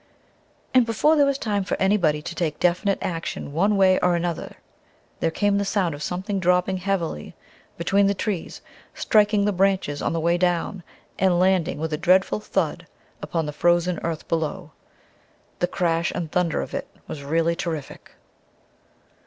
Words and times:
And 0.73 0.83
before 0.83 1.15
there 1.15 1.27
was 1.27 1.37
time 1.37 1.63
for 1.63 1.77
anybody 1.79 2.23
to 2.23 2.33
take 2.33 2.59
definite 2.59 2.97
action 3.03 3.53
one 3.53 3.77
way 3.77 3.99
or 3.99 4.15
another, 4.15 4.55
there 5.19 5.29
came 5.29 5.59
the 5.59 5.63
sound 5.63 5.93
of 5.93 6.01
something 6.01 6.39
dropping 6.39 6.77
heavily 6.77 7.35
between 7.77 8.07
the 8.07 8.15
trees, 8.15 8.61
striking 8.95 9.45
the 9.45 9.51
branches 9.51 10.01
on 10.01 10.11
the 10.11 10.19
way 10.19 10.39
down, 10.39 10.81
and 11.19 11.39
landing 11.39 11.77
with 11.77 11.93
a 11.93 11.97
dreadful 11.97 12.39
thud 12.39 12.87
upon 13.21 13.45
the 13.45 13.53
frozen 13.53 13.99
earth 14.01 14.27
below. 14.27 14.71
The 15.59 15.67
crash 15.67 16.09
and 16.15 16.31
thunder 16.31 16.61
of 16.63 16.73
it 16.73 16.87
was 17.07 17.21
really 17.21 17.55
terrific. 17.55 18.13